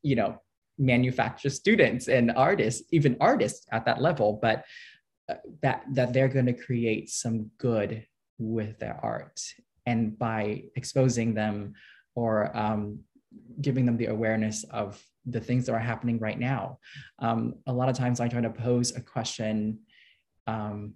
[0.02, 0.40] you know
[0.80, 4.66] manufacture students and artists, even artists at that level, but
[5.30, 8.06] uh, that that they're going to create some good
[8.40, 9.40] with their art,
[9.86, 11.74] and by exposing them
[12.16, 13.00] or um,
[13.62, 16.80] giving them the awareness of the things that are happening right now.
[17.20, 19.80] Um, a lot of times, I try to pose a question.
[20.48, 20.96] Um,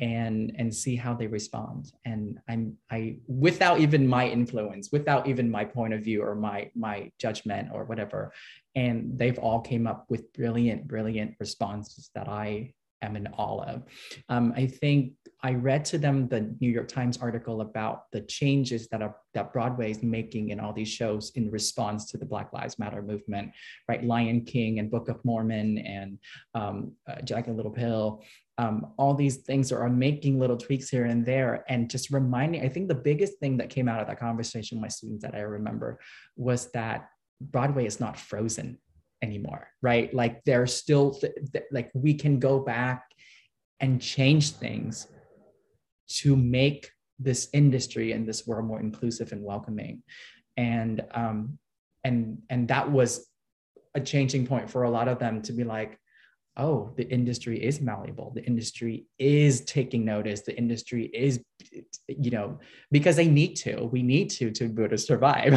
[0.00, 1.92] and and see how they respond.
[2.04, 6.70] And i'm i without even my influence without even my point of view or my
[6.74, 8.32] my judgment or whatever.
[8.74, 12.72] And they've all came up with brilliant brilliant responses that i
[13.02, 13.82] am in of.
[14.28, 18.88] Um, I think I read to them the New York Times article about the changes
[18.88, 22.52] that are that Broadway is making in all these shows in response to the Black
[22.52, 23.52] Lives Matter movement,
[23.88, 24.04] right?
[24.04, 26.18] Lion King and Book of Mormon and
[26.54, 28.22] um, uh, Jagged Little Pill.
[28.58, 32.62] Um, all these things are making little tweaks here and there, and just reminding.
[32.62, 35.34] I think the biggest thing that came out of that conversation with my students that
[35.34, 35.98] I remember
[36.36, 37.08] was that
[37.40, 38.78] Broadway is not frozen
[39.22, 40.12] anymore, right?
[40.12, 43.04] Like there's still th- th- like we can go back
[43.80, 45.06] and change things
[46.08, 50.02] to make this industry and this world more inclusive and welcoming
[50.56, 51.58] and um
[52.02, 53.26] and and that was
[53.94, 55.98] a changing point for a lot of them to be like
[56.60, 58.32] oh the industry is malleable.
[58.34, 60.42] The industry is taking notice.
[60.42, 61.42] The industry is
[62.06, 62.58] you know
[62.90, 63.88] because they need to.
[63.90, 65.52] We need to to be able to survive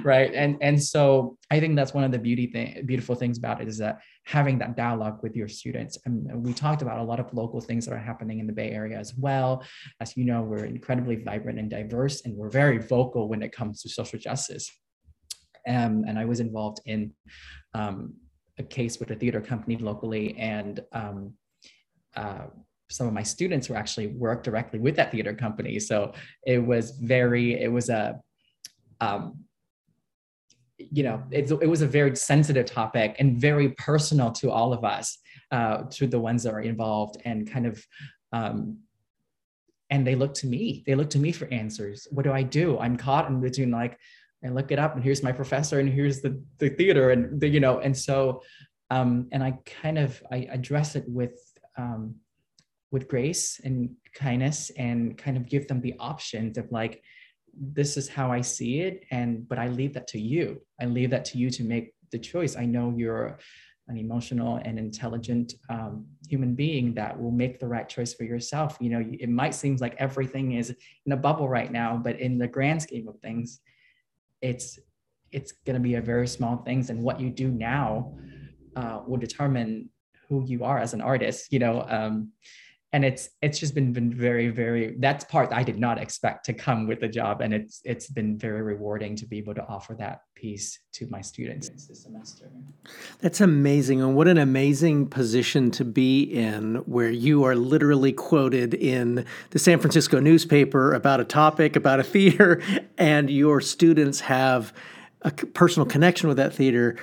[0.04, 0.32] right?
[0.34, 3.68] And and so i think that's one of the beauty thing beautiful things about it
[3.68, 3.94] is that
[4.24, 6.14] having that dialogue with your students and
[6.46, 8.98] we talked about a lot of local things that are happening in the bay area
[8.98, 9.62] as well.
[10.00, 13.82] As you know we're incredibly vibrant and diverse and we're very vocal when it comes
[13.82, 14.70] to social justice.
[15.66, 17.00] Um, and i was involved in
[17.72, 17.98] um,
[18.58, 21.34] a case with a theater company locally, and um,
[22.16, 22.46] uh,
[22.90, 25.80] some of my students were actually worked directly with that theater company.
[25.80, 26.12] So
[26.46, 28.20] it was very, it was a,
[29.00, 29.44] um,
[30.78, 34.84] you know, it, it was a very sensitive topic and very personal to all of
[34.84, 35.18] us,
[35.50, 37.84] uh, to the ones that are involved, and kind of.
[38.32, 38.78] Um,
[39.90, 40.82] and they look to me.
[40.86, 42.08] They look to me for answers.
[42.10, 42.78] What do I do?
[42.78, 43.98] I'm caught in between like,
[44.44, 47.48] and look it up and here's my professor and here's the, the theater and the,
[47.48, 48.42] you know and so
[48.90, 51.34] um, and i kind of i address it with
[51.76, 52.14] um,
[52.92, 57.02] with grace and kindness and kind of give them the options of like
[57.56, 60.60] this is how i see it and but i leave that to you.
[60.80, 62.56] I leave that to you to make the choice.
[62.56, 63.38] I know you're
[63.88, 68.76] an emotional and intelligent um, human being that will make the right choice for yourself.
[68.80, 70.74] You know it might seem like everything is
[71.06, 73.60] in a bubble right now but in the grand scheme of things
[74.44, 74.78] it's
[75.32, 78.14] it's going to be a very small things and what you do now
[78.76, 79.88] uh, will determine
[80.28, 82.30] who you are as an artist you know um,
[82.94, 86.52] and it's it's just been been very very that's part i did not expect to
[86.52, 87.40] come with the job.
[87.40, 91.20] And it's it's been very rewarding to be able to offer that piece to my
[91.20, 92.50] students this semester.
[93.20, 94.00] That's amazing.
[94.00, 99.58] And what an amazing position to be in where you are literally quoted in the
[99.58, 102.62] san francisco newspaper about a topic about a theater
[102.98, 104.72] and your students have
[105.22, 106.96] a personal connection with that theater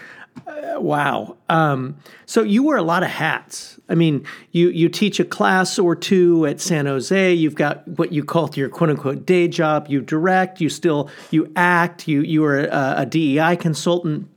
[0.48, 1.38] uh, wow.
[1.50, 3.80] Um, so you wear a lot of hats.
[3.90, 7.34] I mean, you you teach a class or two at San Jose.
[7.34, 9.88] You've got what you call your quote unquote day job.
[9.90, 10.62] You direct.
[10.62, 12.08] You still you act.
[12.08, 14.30] You you are a, a DEI consultant.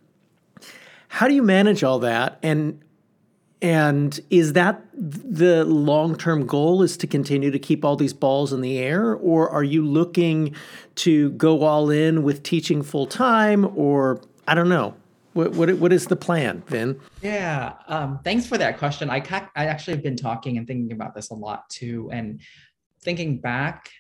[1.09, 2.39] How do you manage all that?
[2.43, 2.81] And
[3.63, 6.83] and is that the long term goal?
[6.83, 10.55] Is to continue to keep all these balls in the air, or are you looking
[10.97, 13.65] to go all in with teaching full time?
[13.79, 14.95] Or I don't know.
[15.35, 17.01] What, what, what is the plan, Vin?
[17.21, 19.11] Yeah, um, thanks for that question.
[19.11, 19.23] I
[19.57, 22.41] I actually have been talking and thinking about this a lot too, and
[23.03, 23.91] thinking back,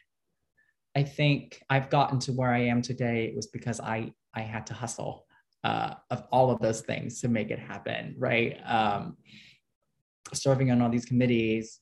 [0.97, 4.74] I think I've gotten to where I am today was because I I had to
[4.74, 5.26] hustle
[5.64, 8.57] uh, of all of those things to make it happen, right?
[8.64, 9.16] Um,
[10.32, 11.80] serving on all these committees,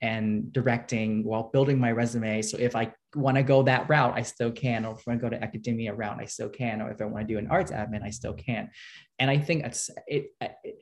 [0.00, 2.40] and directing while building my resume.
[2.42, 4.84] So if I want to go that route, I still can.
[4.84, 6.80] Or if I want to go to academia route, I still can.
[6.80, 8.70] Or if I want to do an arts admin, I still can.
[9.18, 10.76] And I think it's it, it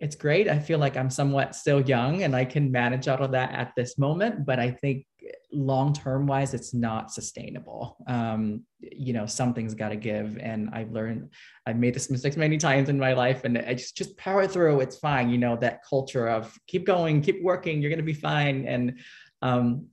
[0.00, 0.48] it's great.
[0.48, 3.72] I feel like I'm somewhat still young and I can manage all of that at
[3.76, 4.44] this moment.
[4.44, 5.06] But I think
[5.52, 7.96] long term wise, it's not sustainable.
[8.06, 10.38] Um, you know, something's got to give.
[10.38, 11.30] And I've learned,
[11.66, 14.80] I've made this mistakes many times in my life, and I just just power through.
[14.80, 15.30] It's fine.
[15.30, 17.80] You know, that culture of keep going, keep working.
[17.80, 18.66] You're gonna be fine.
[18.66, 18.98] And
[19.42, 19.86] um,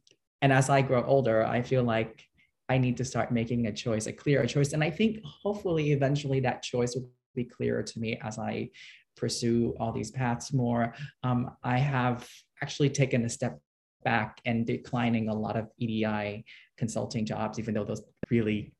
[0.43, 2.27] and as I grow older, I feel like
[2.67, 4.73] I need to start making a choice, a clearer choice.
[4.73, 8.69] And I think hopefully eventually that choice will be clearer to me as I
[9.15, 10.93] pursue all these paths more.
[11.23, 12.27] Um, I have
[12.61, 13.57] actually taken a step
[14.03, 16.43] back and declining a lot of EDI
[16.77, 18.72] consulting jobs, even though those really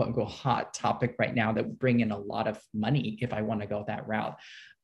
[0.00, 3.34] quote unquote hot topic right now that would bring in a lot of money if
[3.34, 4.34] I want to go that route.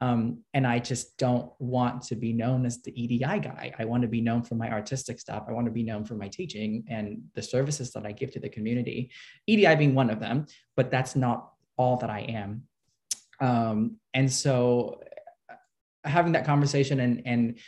[0.02, 3.72] Um, and I just don't want to be known as the EDI guy.
[3.78, 5.44] I want to be known for my artistic stuff.
[5.48, 8.40] I want to be known for my teaching and the services that I give to
[8.40, 9.10] the community,
[9.46, 10.44] EDI being one of them,
[10.76, 12.64] but that's not all that I am.
[13.40, 15.00] Um, and so
[15.48, 15.54] uh,
[16.04, 17.58] having that conversation and, and,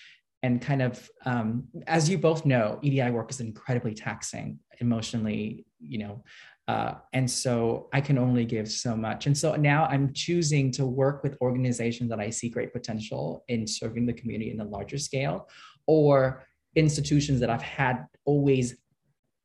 [0.42, 5.98] and kind of, um, as you both know, EDI work is incredibly taxing emotionally, you
[5.98, 6.24] know,
[6.68, 9.26] Uh, and so I can only give so much.
[9.26, 13.66] And so now I'm choosing to work with organizations that I see great potential in
[13.66, 15.48] serving the community in a larger scale,
[15.86, 16.44] or
[16.76, 18.76] institutions that I've had always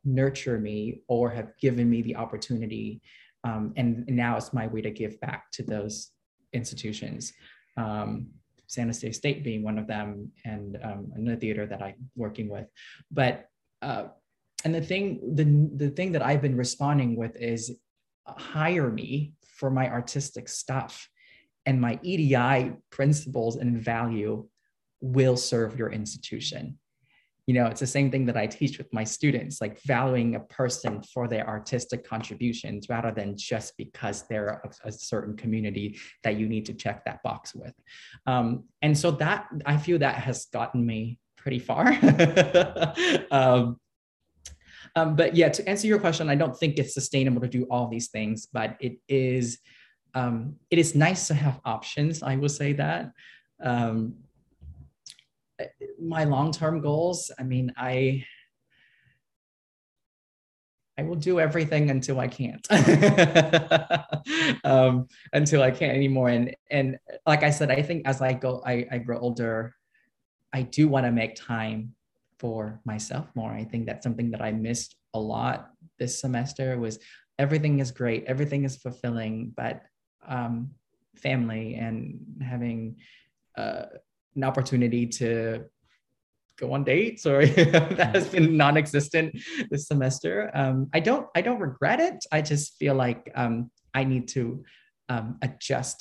[0.03, 3.01] nurture me or have given me the opportunity.
[3.45, 6.11] Um, and, now it's my way to give back to those
[6.51, 7.31] institutions.
[7.77, 8.27] Um,
[8.67, 12.67] San Jose State being one of them, and um, another theater that I'm working with.
[13.11, 13.45] But
[13.81, 14.07] uh,
[14.63, 17.77] and the thing the the thing that I've been responding with is
[18.27, 21.09] hire me for my artistic stuff,
[21.65, 24.47] and my EDI principles and value
[25.01, 26.77] will serve your institution.
[27.45, 30.39] You know it's the same thing that i teach with my students like valuing a
[30.39, 36.37] person for their artistic contributions rather than just because they're a, a certain community that
[36.37, 37.73] you need to check that box with.
[38.25, 41.91] Um, and so that i feel that has gotten me pretty far.
[43.31, 43.77] Um,
[44.95, 47.87] um, but yeah to answer your question i don't think it's sustainable to do all
[47.87, 49.59] these things but it is
[50.15, 53.11] um, it is nice to have options i will say that.
[53.61, 54.15] Um,
[56.01, 58.23] my long-term goals i mean i
[60.97, 62.67] i will do everything until i can't.
[64.63, 66.29] Um, until i can't anymore.
[66.29, 69.75] And and like i said i think as i go i, I grow older
[70.53, 71.95] i do want to make time
[72.43, 73.53] for myself more.
[73.53, 76.99] I think that's something that i missed a lot this semester was
[77.39, 79.75] everything is great everything is fulfilling but
[80.27, 80.71] um,
[81.15, 82.97] family and having
[83.57, 83.85] uh,
[84.35, 85.63] an opportunity to
[86.59, 87.45] go on dates or
[87.99, 89.27] that has been non-existent
[89.71, 90.51] this semester.
[90.53, 92.19] Um, i don't i don't regret it.
[92.37, 94.43] I just feel like um, i need to
[95.13, 95.99] um, adjust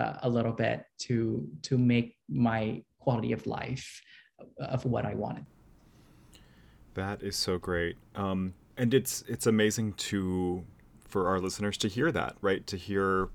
[0.00, 3.86] uh, a little bit to to make my quality of life
[4.58, 5.44] of what i wanted
[6.94, 7.96] that is so great.
[8.14, 10.64] Um, and it's it's amazing to
[11.00, 12.66] for our listeners to hear that right?
[12.66, 13.28] To hear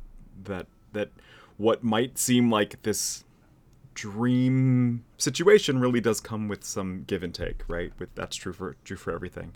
[0.43, 1.11] that that
[1.57, 3.23] what might seem like this
[3.93, 7.91] dream situation really does come with some give and take, right?
[7.97, 9.53] With that's true for true for everything.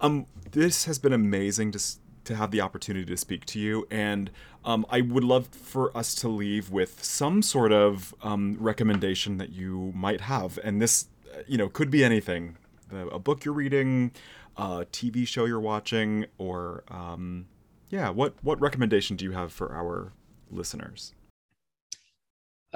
[0.00, 1.82] Um, this has been amazing to
[2.24, 4.30] to have the opportunity to speak to you, and
[4.64, 9.50] um, I would love for us to leave with some sort of um, recommendation that
[9.50, 12.56] you might have, and this, uh, you know, could be anything:
[12.92, 14.12] a book you're reading,
[14.56, 17.46] a TV show you're watching, or um,
[17.90, 20.12] yeah, what what recommendation do you have for our
[20.50, 21.12] listeners?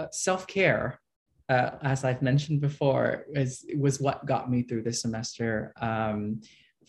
[0.00, 1.00] uh, self care,
[1.48, 5.72] uh, as I've mentioned before, is was what got me through this semester.
[5.80, 6.40] Um,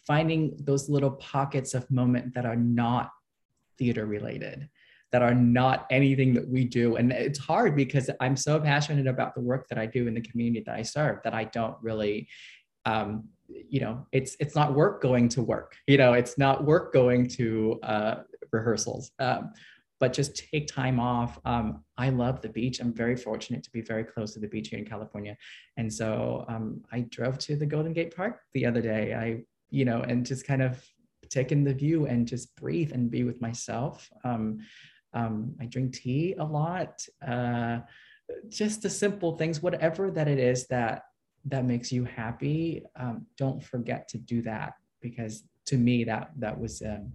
[0.07, 3.11] finding those little pockets of moment that are not
[3.77, 4.67] theater related
[5.11, 9.35] that are not anything that we do and it's hard because i'm so passionate about
[9.35, 12.27] the work that i do in the community that i serve that i don't really
[12.85, 16.93] um, you know it's it's not work going to work you know it's not work
[16.93, 18.15] going to uh,
[18.51, 19.51] rehearsals um,
[20.01, 21.39] but just take time off.
[21.45, 22.79] Um, I love the beach.
[22.79, 25.37] I'm very fortunate to be very close to the beach here in California.
[25.77, 29.13] And so um, I drove to the Golden Gate Park the other day.
[29.13, 30.83] I, you know, and just kind of
[31.29, 34.09] take in the view and just breathe and be with myself.
[34.23, 34.61] Um,
[35.13, 37.05] um I drink tea a lot.
[37.25, 37.81] Uh,
[38.49, 41.03] just the simple things, whatever that it is that
[41.45, 42.83] that makes you happy.
[42.95, 47.11] Um, don't forget to do that because to me that that was um,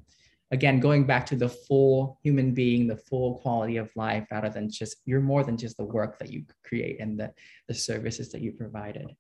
[0.51, 4.71] again going back to the full human being the full quality of life rather than
[4.71, 7.33] just you're more than just the work that you create and the,
[7.69, 9.15] the services that you provided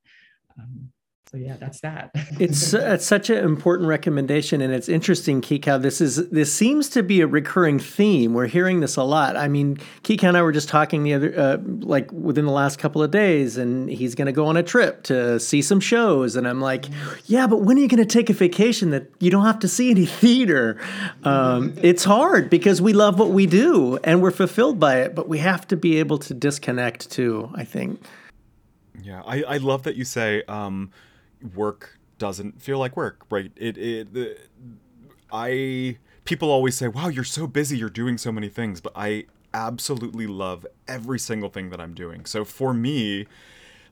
[0.58, 0.88] um,
[1.30, 2.10] so yeah that's that.
[2.38, 7.02] It's it's such an important recommendation and it's interesting Kikau this is this seems to
[7.02, 8.32] be a recurring theme.
[8.32, 9.36] We're hearing this a lot.
[9.36, 12.78] I mean Kikau and i were just talking the other uh, like within the last
[12.78, 16.36] couple of days and he's going to go on a trip to see some shows
[16.36, 16.86] and i'm like
[17.26, 19.68] yeah but when are you going to take a vacation that you don't have to
[19.68, 20.78] see any theater?
[21.24, 25.28] Um, it's hard because we love what we do and we're fulfilled by it but
[25.28, 28.00] we have to be able to disconnect too i think.
[29.02, 30.92] Yeah i, I love that you say um,
[31.54, 33.52] work doesn't feel like work, right?
[33.56, 34.38] It it the,
[35.32, 39.26] I people always say, "Wow, you're so busy, you're doing so many things," but I
[39.54, 42.26] absolutely love every single thing that I'm doing.
[42.26, 43.26] So for me,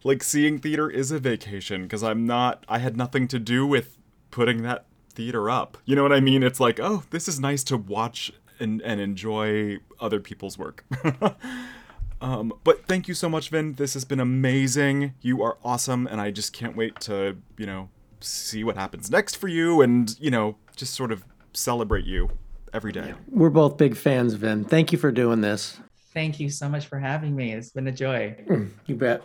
[0.03, 3.99] like seeing theater is a vacation because I'm not I had nothing to do with
[4.31, 5.79] putting that theater up.
[5.85, 6.43] You know what I mean?
[6.43, 10.85] It's like, "Oh, this is nice to watch and and enjoy other people's work."
[12.25, 13.75] Um, but thank you so much, Vin.
[13.75, 15.13] This has been amazing.
[15.21, 19.37] You are awesome, and I just can't wait to, you know, see what happens next
[19.37, 21.23] for you and, you know, just sort of
[21.53, 22.31] celebrate you
[22.73, 23.13] every day.
[23.29, 24.65] We're both big fans, Vin.
[24.65, 25.79] Thank you for doing this.
[26.15, 27.53] Thank you so much for having me.
[27.53, 28.35] It's been a joy.
[28.49, 29.23] Mm, you bet.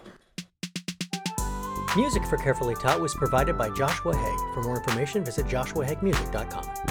[1.95, 4.53] Music for Carefully Taught was provided by Joshua Haig.
[4.53, 6.88] For more information, visit joshuahaigmusic.com.